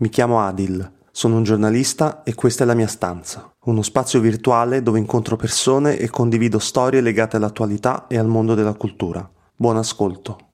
[0.00, 4.80] Mi chiamo Adil, sono un giornalista e questa è la mia stanza, uno spazio virtuale
[4.80, 9.30] dove incontro persone e condivido storie legate all'attualità e al mondo della cultura.
[9.54, 10.52] Buon ascolto.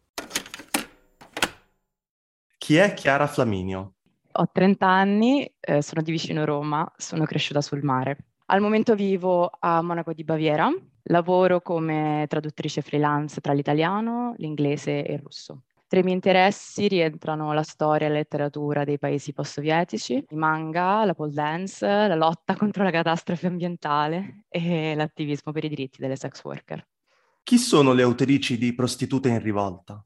[2.58, 3.92] Chi è Chiara Flaminio?
[4.32, 8.16] Ho 30 anni, eh, sono di vicino Roma, sono cresciuta sul mare.
[8.46, 10.68] Al momento vivo a Monaco di Baviera,
[11.04, 15.65] lavoro come traduttrice freelance tra l'italiano, l'inglese e il russo.
[15.88, 21.04] Tra i miei interessi rientrano la storia e la letteratura dei paesi post-sovietici, i manga,
[21.04, 26.16] la pole dance, la lotta contro la catastrofe ambientale e l'attivismo per i diritti delle
[26.16, 26.84] sex worker.
[27.44, 30.04] Chi sono le autrici di Prostitute in rivolta?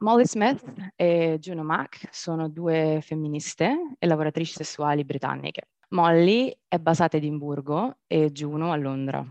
[0.00, 0.62] Molly Smith
[0.96, 5.68] e Juno Mack sono due femministe e lavoratrici sessuali britanniche.
[5.90, 9.26] Molly è basata a Edimburgo e Juno a Londra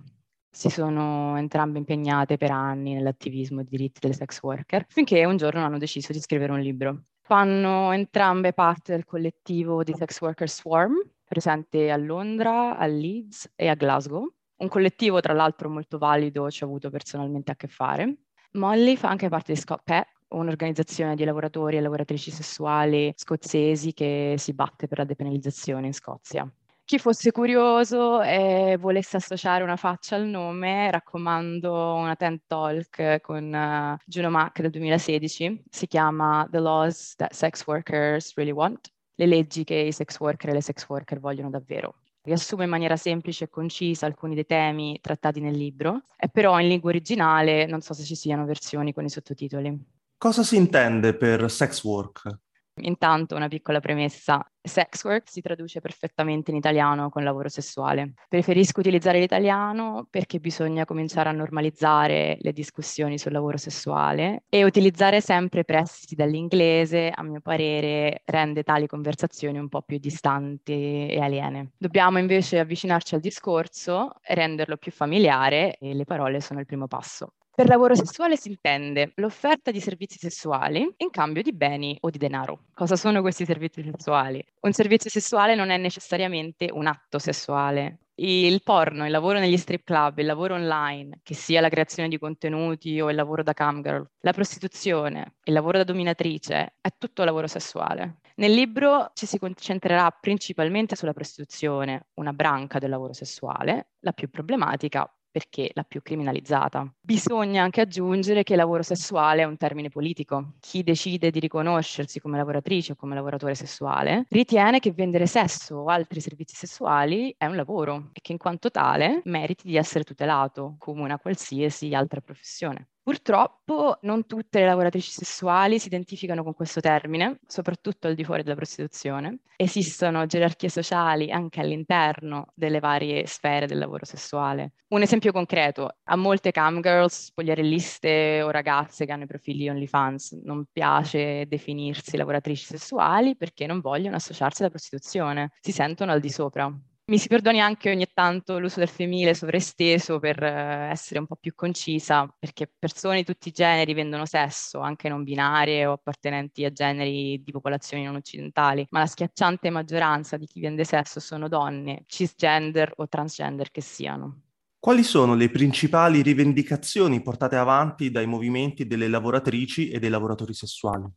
[0.51, 5.63] si sono entrambe impegnate per anni nell'attivismo dei diritti delle sex worker, finché un giorno
[5.63, 7.03] hanno deciso di scrivere un libro.
[7.21, 13.69] Fanno entrambe parte del collettivo di sex worker Swarm, presente a Londra, a Leeds e
[13.69, 14.27] a Glasgow.
[14.57, 18.17] Un collettivo, tra l'altro, molto valido, ci ho avuto personalmente a che fare.
[18.53, 24.35] Molly fa anche parte di Scott Pet, un'organizzazione di lavoratori e lavoratrici sessuali scozzesi che
[24.37, 26.51] si batte per la depenalizzazione in Scozia.
[26.83, 33.45] Chi fosse curioso e volesse associare una faccia al nome, raccomando una TED Talk con
[33.45, 39.25] uh, Juno Mack del 2016, si chiama The Laws That Sex Workers Really Want, le
[39.25, 41.95] leggi che i sex worker e le sex worker vogliono davvero.
[42.23, 46.67] Riassume in maniera semplice e concisa alcuni dei temi trattati nel libro, e però in
[46.67, 49.79] lingua originale non so se ci siano versioni con i sottotitoli.
[50.17, 52.39] Cosa si intende per sex work?
[52.75, 54.43] Intanto una piccola premessa.
[54.63, 58.13] Sex work si traduce perfettamente in italiano con lavoro sessuale.
[58.29, 65.19] Preferisco utilizzare l'italiano perché bisogna cominciare a normalizzare le discussioni sul lavoro sessuale e utilizzare
[65.19, 71.71] sempre prestiti dall'inglese, a mio parere, rende tali conversazioni un po' più distanti e aliene.
[71.77, 77.33] Dobbiamo invece avvicinarci al discorso, renderlo più familiare e le parole sono il primo passo.
[77.53, 82.17] Per lavoro sessuale si intende l'offerta di servizi sessuali in cambio di beni o di
[82.17, 82.67] denaro.
[82.73, 84.43] Cosa sono questi servizi sessuali?
[84.61, 87.99] Un servizio sessuale non è necessariamente un atto sessuale.
[88.15, 92.17] Il porno, il lavoro negli strip club, il lavoro online, che sia la creazione di
[92.17, 97.47] contenuti o il lavoro da camgirl, la prostituzione, il lavoro da dominatrice, è tutto lavoro
[97.47, 98.19] sessuale.
[98.35, 104.29] Nel libro ci si concentrerà principalmente sulla prostituzione, una branca del lavoro sessuale, la più
[104.29, 106.91] problematica perché la più criminalizzata.
[106.99, 110.53] Bisogna anche aggiungere che lavoro sessuale è un termine politico.
[110.59, 115.85] Chi decide di riconoscersi come lavoratrice o come lavoratore sessuale ritiene che vendere sesso o
[115.85, 120.75] altri servizi sessuali è un lavoro e che in quanto tale meriti di essere tutelato
[120.77, 122.90] come una qualsiasi altra professione.
[123.03, 128.43] Purtroppo non tutte le lavoratrici sessuali si identificano con questo termine, soprattutto al di fuori
[128.43, 129.39] della prostituzione.
[129.55, 134.73] Esistono gerarchie sociali anche all'interno delle varie sfere del lavoro sessuale.
[134.89, 140.65] Un esempio concreto, a molte camgirls, spogliarelliste o ragazze che hanno i profili OnlyFans non
[140.71, 146.71] piace definirsi lavoratrici sessuali perché non vogliono associarsi alla prostituzione, si sentono al di sopra
[147.05, 151.35] mi si perdoni anche ogni tanto l'uso del femminile sovraesteso per eh, essere un po'
[151.35, 156.63] più concisa, perché persone di tutti i generi vendono sesso, anche non binarie o appartenenti
[156.63, 161.47] a generi di popolazioni non occidentali, ma la schiacciante maggioranza di chi vende sesso sono
[161.49, 164.43] donne, cisgender o transgender che siano.
[164.79, 171.07] Quali sono le principali rivendicazioni portate avanti dai movimenti delle lavoratrici e dei lavoratori sessuali?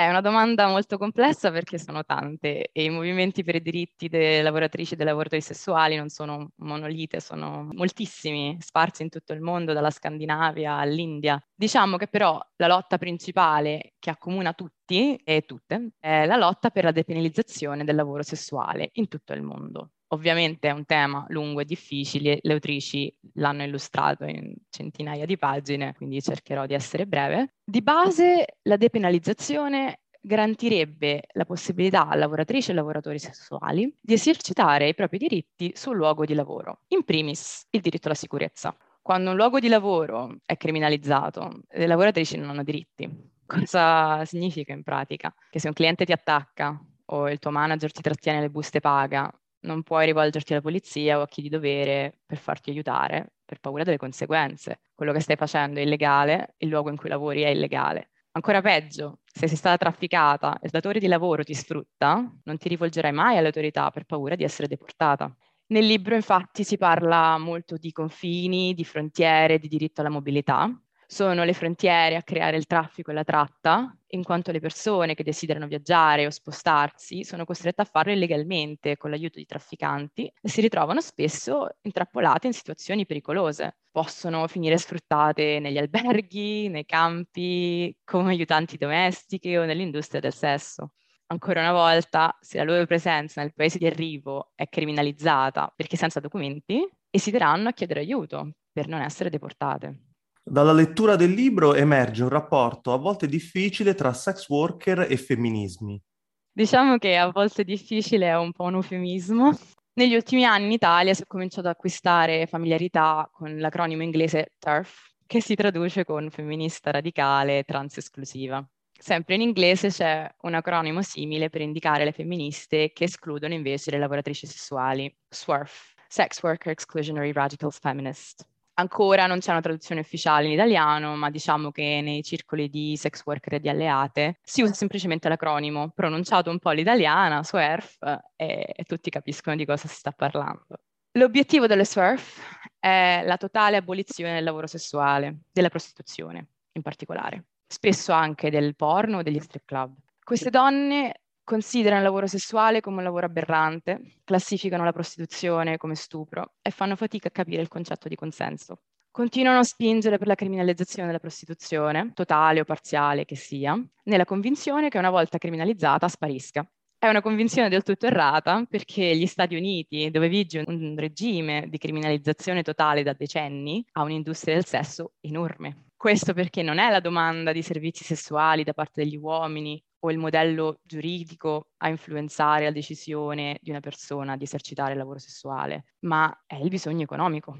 [0.00, 4.42] È una domanda molto complessa perché sono tante e i movimenti per i diritti delle
[4.42, 9.72] lavoratrici e dei lavoratori sessuali non sono monolite, sono moltissimi, sparsi in tutto il mondo,
[9.72, 11.42] dalla Scandinavia all'India.
[11.52, 16.84] Diciamo che però la lotta principale che accomuna tutti e tutte è la lotta per
[16.84, 19.90] la depenalizzazione del lavoro sessuale in tutto il mondo.
[20.08, 25.94] Ovviamente è un tema lungo e difficile, le autrici l'hanno illustrato in centinaia di pagine,
[25.94, 27.56] quindi cercherò di essere breve.
[27.62, 34.94] Di base la depenalizzazione garantirebbe la possibilità a lavoratrici e lavoratori sessuali di esercitare i
[34.94, 36.80] propri diritti sul luogo di lavoro.
[36.88, 38.74] In primis, il diritto alla sicurezza.
[39.02, 43.08] Quando un luogo di lavoro è criminalizzato, le lavoratrici non hanno diritti.
[43.46, 45.34] Cosa significa in pratica?
[45.50, 49.30] Che se un cliente ti attacca o il tuo manager ti trattiene le buste paga
[49.60, 53.82] non puoi rivolgerti alla polizia o a chi di dovere per farti aiutare per paura
[53.82, 54.80] delle conseguenze.
[54.94, 58.10] Quello che stai facendo è illegale, il luogo in cui lavori è illegale.
[58.32, 62.68] Ancora peggio, se sei stata trafficata e il datore di lavoro ti sfrutta, non ti
[62.68, 65.34] rivolgerai mai alle autorità per paura di essere deportata.
[65.68, 70.70] Nel libro infatti si parla molto di confini, di frontiere, di diritto alla mobilità.
[71.10, 75.24] Sono le frontiere a creare il traffico e la tratta, in quanto le persone che
[75.24, 80.60] desiderano viaggiare o spostarsi sono costrette a farlo illegalmente con l'aiuto di trafficanti e si
[80.60, 83.78] ritrovano spesso intrappolate in situazioni pericolose.
[83.90, 90.92] Possono finire sfruttate negli alberghi, nei campi, come aiutanti domestiche o nell'industria del sesso
[91.30, 96.20] ancora una volta, se la loro presenza nel paese di arrivo è criminalizzata perché senza
[96.20, 100.07] documenti, esiteranno a chiedere aiuto per non essere deportate.
[100.50, 106.02] Dalla lettura del libro emerge un rapporto a volte difficile tra sex worker e femminismi.
[106.50, 109.52] Diciamo che a volte difficile è un po' un eufemismo.
[109.92, 115.16] Negli ultimi anni in Italia si è cominciato ad acquistare familiarità con l'acronimo inglese TERF,
[115.26, 118.66] che si traduce con femminista radicale trans esclusiva.
[118.98, 123.98] Sempre in inglese c'è un acronimo simile per indicare le femministe che escludono invece le
[123.98, 128.46] lavoratrici sessuali, SWERF, Sex Worker Exclusionary Radical Feminist.
[128.78, 133.22] Ancora non c'è una traduzione ufficiale in italiano, ma diciamo che nei circoli di sex
[133.24, 137.98] worker e di alleate si usa semplicemente l'acronimo, pronunciato un po' all'italiana, SWERF,
[138.36, 140.78] e, e tutti capiscono di cosa si sta parlando.
[141.12, 142.40] L'obiettivo delle SWERF
[142.78, 149.18] è la totale abolizione del lavoro sessuale, della prostituzione in particolare, spesso anche del porno
[149.18, 149.92] o degli strip club.
[150.22, 151.17] Queste donne
[151.48, 156.94] considerano il lavoro sessuale come un lavoro aberrante, classificano la prostituzione come stupro e fanno
[156.94, 158.82] fatica a capire il concetto di consenso.
[159.10, 164.90] Continuano a spingere per la criminalizzazione della prostituzione, totale o parziale che sia, nella convinzione
[164.90, 166.70] che una volta criminalizzata sparisca.
[166.98, 171.78] È una convinzione del tutto errata perché gli Stati Uniti, dove vige un regime di
[171.78, 175.86] criminalizzazione totale da decenni, ha un'industria del sesso enorme.
[175.96, 180.18] Questo perché non è la domanda di servizi sessuali da parte degli uomini o il
[180.18, 186.44] modello giuridico a influenzare la decisione di una persona di esercitare il lavoro sessuale, ma
[186.46, 187.58] è il bisogno economico.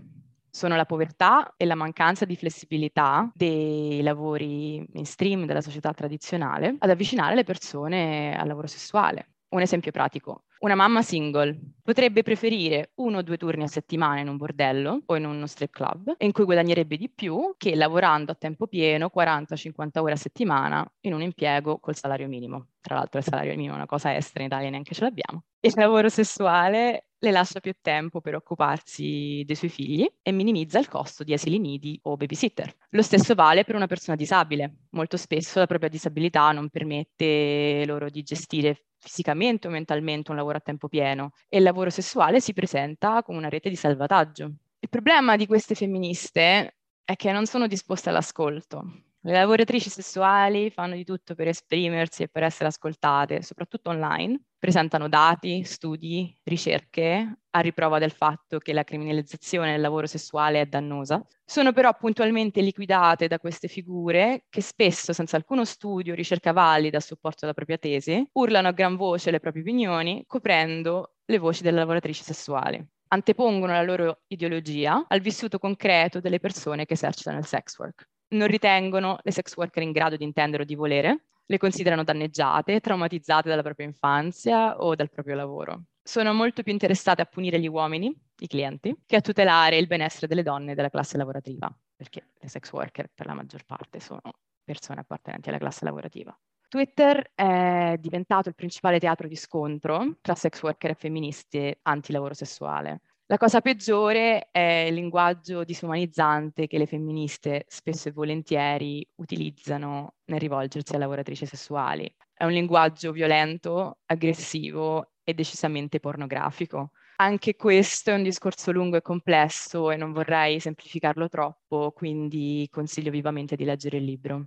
[0.51, 6.91] Sono la povertà e la mancanza di flessibilità dei lavori mainstream della società tradizionale ad
[6.91, 9.35] avvicinare le persone al lavoro sessuale.
[9.51, 10.45] Un esempio pratico.
[10.61, 15.17] Una mamma single potrebbe preferire uno o due turni a settimana in un bordello o
[15.17, 20.01] in uno strip club, in cui guadagnerebbe di più che lavorando a tempo pieno 40-50
[20.01, 22.71] ore a settimana in un impiego col salario minimo.
[22.81, 25.45] Tra l'altro il salario minimo è una cosa estera, in Italia neanche ce l'abbiamo.
[25.61, 30.89] Il lavoro sessuale le lascia più tempo per occuparsi dei suoi figli e minimizza il
[30.89, 32.75] costo di asili nidi o babysitter.
[32.91, 34.87] Lo stesso vale per una persona disabile.
[34.91, 40.59] Molto spesso la propria disabilità non permette loro di gestire fisicamente o mentalmente un lavoro
[40.59, 44.53] a tempo pieno e il lavoro sessuale si presenta come una rete di salvataggio.
[44.81, 49.08] Il problema di queste femministe è che non sono disposte all'ascolto.
[49.29, 54.41] Le lavoratrici sessuali fanno di tutto per esprimersi e per essere ascoltate, soprattutto online.
[54.59, 60.65] Presentano dati, studi, ricerche a riprova del fatto che la criminalizzazione del lavoro sessuale è
[60.65, 61.23] dannosa.
[61.45, 66.97] Sono però puntualmente liquidate da queste figure che spesso, senza alcuno studio o ricerca valida
[66.97, 71.63] a supporto della propria tesi, urlano a gran voce le proprie opinioni, coprendo le voci
[71.63, 77.47] delle lavoratrici sessuali antepongono la loro ideologia al vissuto concreto delle persone che esercitano il
[77.47, 81.59] sex work non ritengono le sex worker in grado di intendere o di volere, le
[81.59, 85.85] considerano danneggiate, traumatizzate dalla propria infanzia o dal proprio lavoro.
[86.03, 90.27] Sono molto più interessate a punire gli uomini, i clienti, che a tutelare il benessere
[90.27, 94.21] delle donne della classe lavorativa, perché le sex worker per la maggior parte sono
[94.63, 96.39] persone appartenenti alla classe lavorativa.
[96.69, 103.01] Twitter è diventato il principale teatro di scontro tra sex worker e femministe anti-lavoro sessuale.
[103.31, 110.41] La cosa peggiore è il linguaggio disumanizzante che le femministe spesso e volentieri utilizzano nel
[110.41, 112.11] rivolgersi a lavoratrici sessuali.
[112.33, 116.93] È un linguaggio violento, aggressivo e decisamente pornografico.
[117.17, 123.11] Anche questo è un discorso lungo e complesso e non vorrei semplificarlo troppo, quindi consiglio
[123.11, 124.47] vivamente di leggere il libro.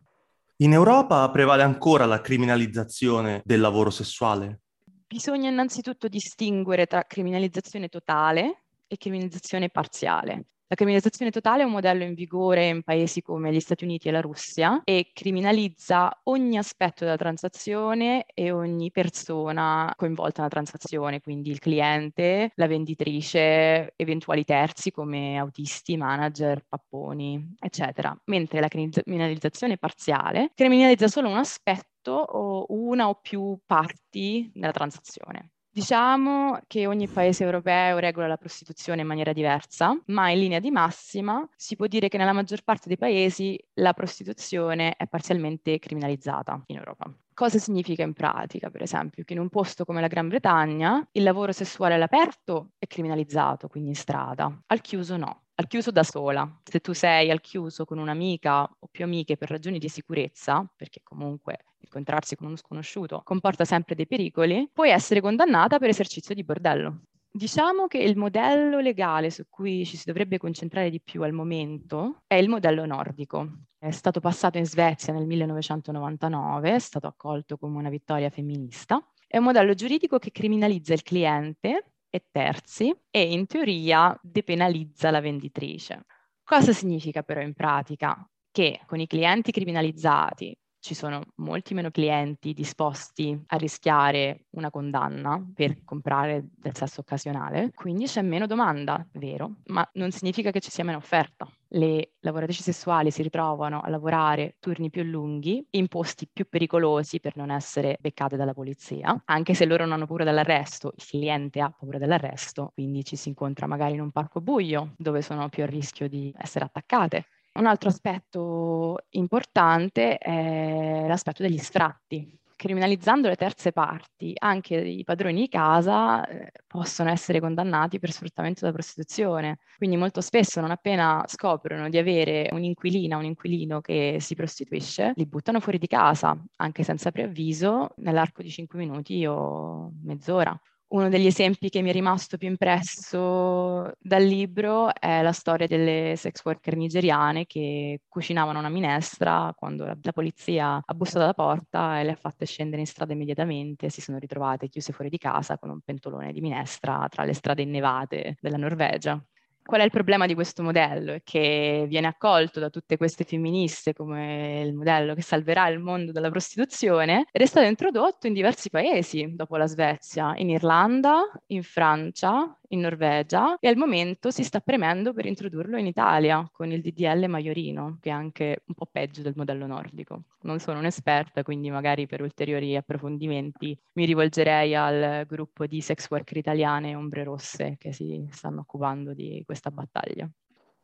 [0.55, 4.61] In Europa prevale ancora la criminalizzazione del lavoro sessuale?
[5.05, 10.47] Bisogna innanzitutto distinguere tra criminalizzazione totale, e criminalizzazione parziale.
[10.67, 14.11] La criminalizzazione totale è un modello in vigore in paesi come gli Stati Uniti e
[14.11, 21.49] la Russia e criminalizza ogni aspetto della transazione e ogni persona coinvolta nella transazione, quindi
[21.49, 28.17] il cliente, la venditrice, eventuali terzi come autisti, manager, papponi, eccetera.
[28.25, 35.51] Mentre la criminalizzazione parziale criminalizza solo un aspetto o una o più parti della transazione.
[35.73, 40.69] Diciamo che ogni paese europeo regola la prostituzione in maniera diversa, ma in linea di
[40.69, 46.61] massima si può dire che nella maggior parte dei paesi la prostituzione è parzialmente criminalizzata
[46.65, 47.09] in Europa.
[47.33, 51.23] Cosa significa in pratica, per esempio, che in un posto come la Gran Bretagna il
[51.23, 55.43] lavoro sessuale all'aperto è criminalizzato, quindi in strada, al chiuso no.
[55.61, 56.59] Al chiuso da sola.
[56.63, 61.01] Se tu sei al chiuso con un'amica o più amiche per ragioni di sicurezza, perché
[61.03, 66.43] comunque incontrarsi con uno sconosciuto comporta sempre dei pericoli, puoi essere condannata per esercizio di
[66.43, 67.01] bordello.
[67.33, 72.23] Diciamo che il modello legale su cui ci si dovrebbe concentrare di più al momento
[72.27, 73.47] è il modello nordico.
[73.77, 79.01] È stato passato in Svezia nel 1999, è stato accolto come una vittoria femminista.
[79.27, 85.21] È un modello giuridico che criminalizza il cliente e terzi e in teoria depenalizza la
[85.21, 86.05] venditrice.
[86.43, 88.29] Cosa significa però in pratica?
[88.51, 95.41] Che con i clienti criminalizzati ci sono molti meno clienti disposti a rischiare una condanna
[95.53, 100.71] per comprare del sesso occasionale, quindi c'è meno domanda, vero, ma non significa che ci
[100.71, 101.47] sia meno offerta.
[101.73, 107.37] Le lavoratrici sessuali si ritrovano a lavorare turni più lunghi, in posti più pericolosi per
[107.37, 111.69] non essere beccate dalla polizia, anche se loro non hanno paura dell'arresto, il cliente ha
[111.69, 115.67] paura dell'arresto, quindi ci si incontra magari in un parco buio dove sono più a
[115.67, 122.39] rischio di essere attaccate un altro aspetto importante è l'aspetto degli sfratti.
[122.55, 128.59] Criminalizzando le terze parti, anche i padroni di casa eh, possono essere condannati per sfruttamento
[128.61, 129.57] della prostituzione.
[129.77, 135.25] Quindi molto spesso, non appena scoprono di avere un'inquilina, un inquilino che si prostituisce, li
[135.25, 140.55] buttano fuori di casa, anche senza preavviso, nell'arco di 5 minuti o mezz'ora.
[140.93, 146.15] Uno degli esempi che mi è rimasto più impresso dal libro è la storia delle
[146.17, 151.97] sex worker nigeriane che cucinavano una minestra quando la, la polizia ha bussato alla porta
[152.01, 153.89] e le ha fatte scendere in strada immediatamente.
[153.89, 157.61] Si sono ritrovate chiuse fuori di casa con un pentolone di minestra tra le strade
[157.61, 159.17] innevate della Norvegia.
[159.63, 161.19] Qual è il problema di questo modello?
[161.23, 166.29] Che viene accolto da tutte queste femministe come il modello che salverà il mondo dalla
[166.29, 172.53] prostituzione ed è stato introdotto in diversi paesi dopo la Svezia, in Irlanda, in Francia,
[172.71, 177.27] in Norvegia e al momento si sta premendo per introdurlo in Italia con il DDL
[177.27, 180.23] Maiorino, che è anche un po' peggio del modello nordico.
[180.41, 186.37] Non sono un'esperta, quindi magari per ulteriori approfondimenti mi rivolgerei al gruppo di sex worker
[186.37, 190.29] italiane Ombre Rosse che si stanno occupando di questa battaglia.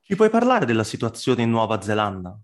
[0.01, 2.39] Ci puoi parlare della situazione in Nuova Zelanda?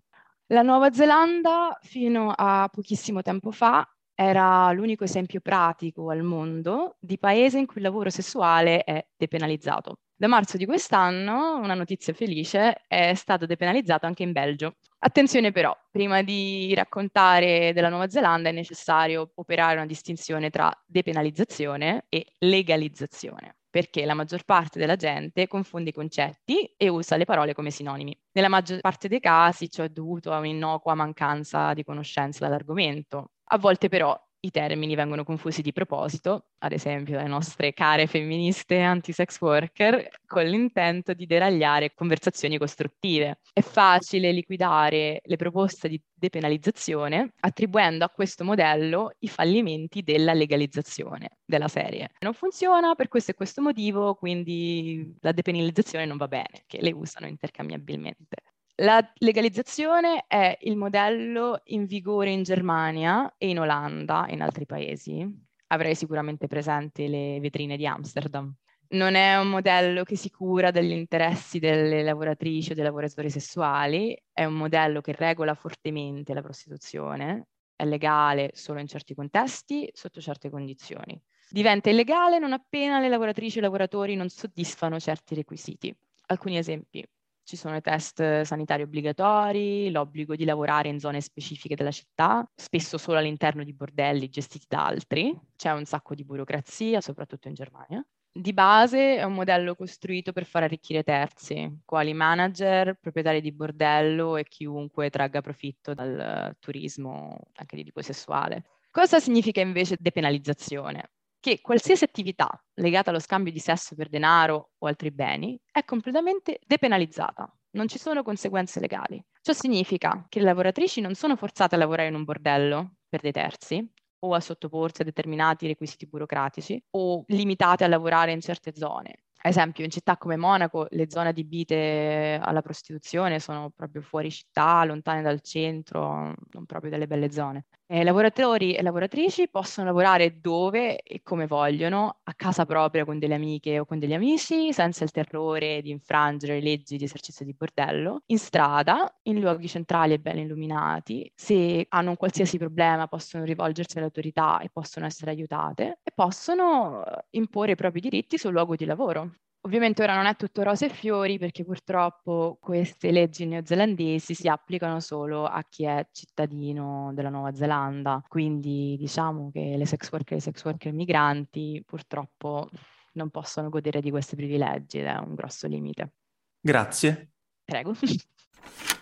[0.48, 3.88] La Nuova Zelanda fino a pochissimo tempo fa
[4.24, 9.98] era l'unico esempio pratico al mondo di paese in cui il lavoro sessuale è depenalizzato.
[10.16, 14.76] Da marzo di quest'anno, una notizia felice, è stato depenalizzato anche in Belgio.
[15.00, 22.06] Attenzione però, prima di raccontare della Nuova Zelanda è necessario operare una distinzione tra depenalizzazione
[22.10, 27.56] e legalizzazione perché la maggior parte della gente confonde i concetti e usa le parole
[27.56, 28.16] come sinonimi.
[28.34, 33.32] Nella maggior parte dei casi ciò è dovuto a un'innocua mancanza di conoscenza dell'argomento.
[33.54, 38.80] A volte però i termini vengono confusi di proposito, ad esempio dalle nostre care femministe
[38.80, 43.42] anti-sex worker, con l'intento di deragliare conversazioni costruttive.
[43.54, 51.38] È facile liquidare le proposte di depenalizzazione attribuendo a questo modello i fallimenti della legalizzazione
[51.46, 52.10] della serie.
[52.22, 56.92] Non funziona per questo e questo motivo, quindi la depenalizzazione non va bene, che le
[56.92, 58.38] usano intercambiabilmente.
[58.78, 64.66] La legalizzazione è il modello in vigore in Germania e in Olanda e in altri
[64.66, 65.24] paesi.
[65.68, 68.52] Avrei sicuramente presente le vetrine di Amsterdam.
[68.90, 74.20] Non è un modello che si cura degli interessi delle lavoratrici o dei lavoratori sessuali,
[74.32, 80.20] è un modello che regola fortemente la prostituzione, è legale solo in certi contesti, sotto
[80.20, 81.20] certe condizioni.
[81.48, 85.96] Diventa illegale non appena le lavoratrici e i lavoratori non soddisfano certi requisiti.
[86.28, 87.08] Alcuni esempi.
[87.46, 92.98] Ci sono i test sanitari obbligatori, l'obbligo di lavorare in zone specifiche della città, spesso
[92.98, 95.38] solo all'interno di bordelli gestiti da altri.
[95.56, 98.06] C'è un sacco di burocrazia, soprattutto in Germania.
[98.32, 104.38] Di base è un modello costruito per far arricchire terzi, quali manager, proprietari di bordello
[104.38, 108.64] e chiunque tragga profitto dal turismo anche di tipo sessuale.
[108.90, 111.12] Cosa significa invece depenalizzazione?
[111.44, 116.62] Che qualsiasi attività legata allo scambio di sesso per denaro o altri beni è completamente
[116.66, 117.54] depenalizzata.
[117.72, 119.22] Non ci sono conseguenze legali.
[119.42, 123.34] Ciò significa che le lavoratrici non sono forzate a lavorare in un bordello per dei
[123.34, 123.86] terzi
[124.20, 129.24] o a sottoporsi a determinati requisiti burocratici o limitate a lavorare in certe zone.
[129.46, 134.86] Ad esempio, in città come Monaco le zone adibite alla prostituzione sono proprio fuori città,
[134.86, 137.66] lontane dal centro, non proprio delle belle zone.
[137.86, 143.36] Eh, lavoratori e lavoratrici possono lavorare dove e come vogliono, a casa propria con delle
[143.36, 147.54] amiche o con degli amici, senza il terrore di infrangere le leggi di esercizio di
[147.54, 151.30] bordello, in strada, in luoghi centrali e ben illuminati.
[151.36, 157.04] Se hanno un qualsiasi problema possono rivolgersi alle autorità e possono essere aiutate e possono
[157.32, 159.30] imporre i propri diritti sul luogo di lavoro.
[159.66, 165.00] Ovviamente ora non è tutto rose e fiori perché purtroppo queste leggi neozelandesi si applicano
[165.00, 170.40] solo a chi è cittadino della Nuova Zelanda, quindi diciamo che le sex worker e
[170.40, 172.70] i sex worker migranti purtroppo
[173.14, 176.12] non possono godere di questi privilegi ed è un grosso limite.
[176.60, 177.32] Grazie.
[177.64, 177.94] Prego.